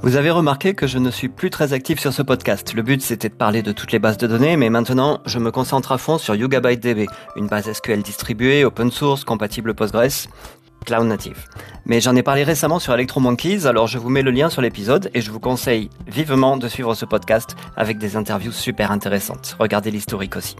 [0.00, 2.72] Vous avez remarqué que je ne suis plus très actif sur ce podcast.
[2.72, 5.50] Le but c'était de parler de toutes les bases de données, mais maintenant je me
[5.50, 10.28] concentre à fond sur Yugabyte DB, une base SQL distribuée, open source, compatible Postgres,
[10.86, 11.44] cloud native.
[11.84, 15.10] Mais j'en ai parlé récemment sur ElectroMonkeys, alors je vous mets le lien sur l'épisode
[15.14, 19.56] et je vous conseille vivement de suivre ce podcast avec des interviews super intéressantes.
[19.58, 20.54] Regardez l'historique aussi.